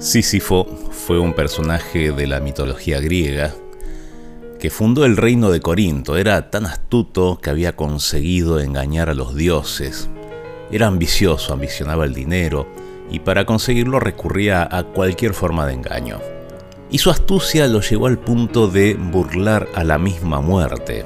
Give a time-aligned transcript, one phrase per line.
[0.00, 3.54] Sísifo fue un personaje de la mitología griega
[4.58, 6.16] que fundó el reino de Corinto.
[6.16, 10.08] Era tan astuto que había conseguido engañar a los dioses.
[10.72, 12.66] Era ambicioso, ambicionaba el dinero
[13.10, 16.18] y para conseguirlo recurría a cualquier forma de engaño.
[16.90, 21.04] Y su astucia lo llevó al punto de burlar a la misma muerte.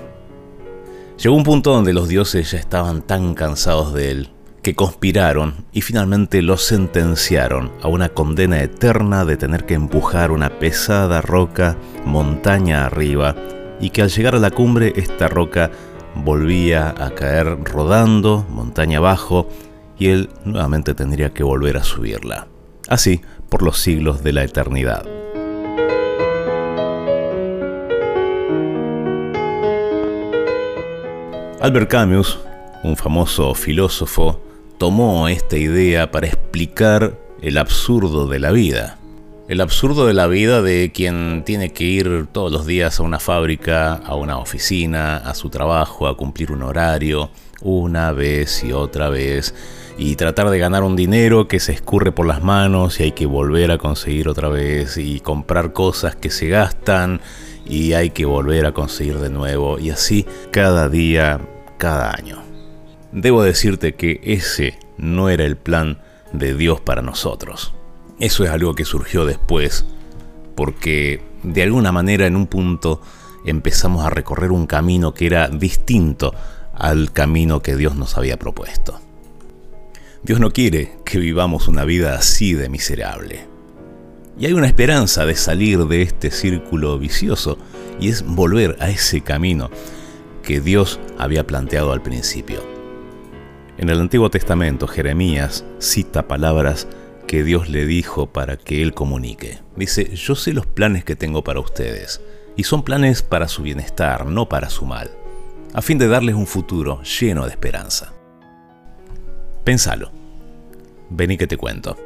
[1.19, 4.34] Llegó un punto donde los dioses ya estaban tan cansados de él
[4.65, 10.59] que conspiraron y finalmente lo sentenciaron a una condena eterna de tener que empujar una
[10.59, 13.37] pesada roca montaña arriba
[13.79, 15.71] y que al llegar a la cumbre esta roca
[16.15, 19.51] volvía a caer rodando montaña abajo
[19.99, 22.47] y él nuevamente tendría que volver a subirla.
[22.89, 23.21] Así
[23.51, 25.05] por los siglos de la eternidad.
[31.61, 32.39] Albert Camus,
[32.83, 34.44] un famoso filósofo,
[34.79, 38.99] tomó esta idea para explicar el absurdo de la vida.
[39.47, 43.19] El absurdo de la vida de quien tiene que ir todos los días a una
[43.19, 49.11] fábrica, a una oficina, a su trabajo, a cumplir un horario, una vez y otra
[49.11, 49.55] vez,
[49.99, 53.27] y tratar de ganar un dinero que se escurre por las manos y hay que
[53.27, 57.21] volver a conseguir otra vez, y comprar cosas que se gastan
[57.67, 61.39] y hay que volver a conseguir de nuevo, y así cada día,
[61.77, 62.54] cada año.
[63.15, 66.01] Debo decirte que ese no era el plan
[66.33, 67.73] de Dios para nosotros.
[68.19, 69.85] Eso es algo que surgió después,
[70.57, 73.01] porque de alguna manera en un punto
[73.47, 76.35] empezamos a recorrer un camino que era distinto
[76.75, 78.99] al camino que Dios nos había propuesto.
[80.25, 83.47] Dios no quiere que vivamos una vida así de miserable.
[84.37, 87.59] Y hay una esperanza de salir de este círculo vicioso
[88.01, 89.71] y es volver a ese camino
[90.43, 92.74] que Dios había planteado al principio.
[93.77, 96.87] En el Antiguo Testamento, Jeremías cita palabras
[97.27, 99.59] que Dios le dijo para que él comunique.
[99.75, 102.21] Dice, yo sé los planes que tengo para ustedes,
[102.57, 105.11] y son planes para su bienestar, no para su mal,
[105.73, 108.13] a fin de darles un futuro lleno de esperanza.
[109.65, 110.13] Pénsalo.
[111.11, 111.97] Vení que te cuento.